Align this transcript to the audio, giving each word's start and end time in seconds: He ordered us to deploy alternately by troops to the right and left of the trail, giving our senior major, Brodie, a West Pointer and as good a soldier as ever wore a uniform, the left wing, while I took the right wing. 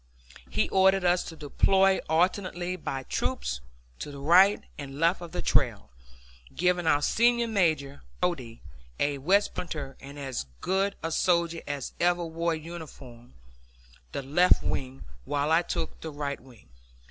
He 0.49 0.67
ordered 0.69 1.05
us 1.05 1.23
to 1.25 1.35
deploy 1.35 1.99
alternately 2.09 2.75
by 2.75 3.03
troops 3.03 3.61
to 3.99 4.09
the 4.09 4.17
right 4.17 4.63
and 4.75 4.97
left 4.99 5.21
of 5.21 5.31
the 5.31 5.43
trail, 5.43 5.91
giving 6.55 6.87
our 6.87 7.03
senior 7.03 7.45
major, 7.47 8.01
Brodie, 8.19 8.63
a 8.99 9.19
West 9.19 9.53
Pointer 9.53 9.95
and 9.99 10.17
as 10.17 10.47
good 10.59 10.95
a 11.03 11.11
soldier 11.11 11.61
as 11.67 11.93
ever 11.99 12.25
wore 12.25 12.53
a 12.53 12.57
uniform, 12.57 13.35
the 14.11 14.23
left 14.23 14.63
wing, 14.63 15.03
while 15.23 15.51
I 15.51 15.61
took 15.61 16.01
the 16.01 16.09
right 16.09 16.39
wing. 16.39 16.69